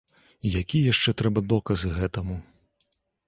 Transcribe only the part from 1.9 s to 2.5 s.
гэтаму?